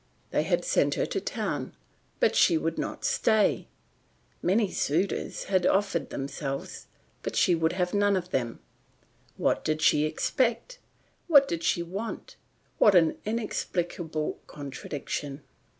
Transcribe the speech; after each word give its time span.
They 0.31 0.41
had 0.41 0.65
sent 0.65 0.95
her 0.95 1.05
to 1.05 1.21
town, 1.21 1.75
but 2.19 2.35
she 2.35 2.57
would 2.57 2.79
not 2.79 3.05
stay; 3.05 3.67
many 4.41 4.71
suitors 4.71 5.43
had 5.43 5.67
offered 5.67 6.09
themselves, 6.09 6.87
but 7.21 7.35
she 7.35 7.53
would 7.53 7.73
have 7.73 7.93
none 7.93 8.15
of 8.17 8.31
them. 8.31 8.61
What 9.37 9.63
did 9.63 9.79
she 9.79 10.05
expect? 10.05 10.79
What 11.27 11.47
did 11.47 11.61
she 11.63 11.83
want? 11.83 12.35
What 12.79 12.95
an 12.95 13.19
inexplicable 13.25 14.39
contradiction? 14.47 15.43